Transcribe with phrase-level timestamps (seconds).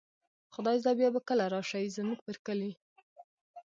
[0.53, 2.71] خدای زده بیا به کله را شئ، زموږ پر کلي